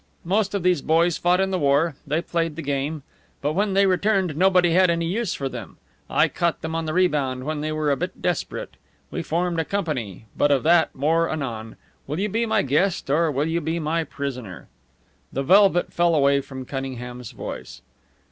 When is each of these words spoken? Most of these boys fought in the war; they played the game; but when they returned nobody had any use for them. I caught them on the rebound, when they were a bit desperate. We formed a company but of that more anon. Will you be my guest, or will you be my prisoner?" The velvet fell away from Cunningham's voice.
Most 0.25 0.55
of 0.55 0.63
these 0.63 0.81
boys 0.81 1.19
fought 1.19 1.39
in 1.39 1.51
the 1.51 1.59
war; 1.59 1.93
they 2.07 2.23
played 2.23 2.55
the 2.55 2.63
game; 2.63 3.03
but 3.39 3.53
when 3.53 3.75
they 3.75 3.85
returned 3.85 4.35
nobody 4.35 4.71
had 4.71 4.89
any 4.89 5.05
use 5.05 5.35
for 5.35 5.47
them. 5.47 5.77
I 6.09 6.27
caught 6.27 6.61
them 6.63 6.73
on 6.73 6.85
the 6.85 6.93
rebound, 6.95 7.43
when 7.43 7.61
they 7.61 7.71
were 7.71 7.91
a 7.91 7.95
bit 7.95 8.19
desperate. 8.19 8.77
We 9.11 9.21
formed 9.21 9.59
a 9.59 9.63
company 9.63 10.25
but 10.35 10.49
of 10.49 10.63
that 10.63 10.95
more 10.95 11.29
anon. 11.29 11.75
Will 12.07 12.19
you 12.19 12.29
be 12.29 12.47
my 12.47 12.63
guest, 12.63 13.11
or 13.11 13.31
will 13.31 13.47
you 13.47 13.61
be 13.61 13.77
my 13.77 14.03
prisoner?" 14.03 14.69
The 15.31 15.43
velvet 15.43 15.93
fell 15.93 16.15
away 16.15 16.41
from 16.41 16.65
Cunningham's 16.65 17.29
voice. 17.29 17.83